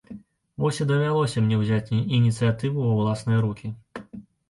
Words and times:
Вось 0.63 0.79
і 0.85 0.87
давялося 0.91 1.45
мне 1.45 1.61
ўзяць 1.61 1.95
ініцыятыву 2.19 2.79
ва 2.89 2.93
ўласныя 3.01 3.49
рукі. 3.49 3.77